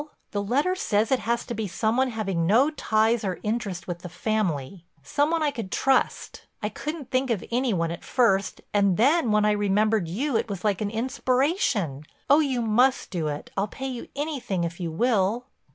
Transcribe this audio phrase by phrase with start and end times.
[0.31, 3.99] The letter says it has to be some one having no ties or interests with
[3.99, 6.47] the family—some one I could trust.
[6.63, 10.49] I couldn't think of any one at first, and then when I remembered you it
[10.49, 12.01] was like an inspiration.
[12.31, 15.45] Oh, you must do it—I'll pay you anything if you will."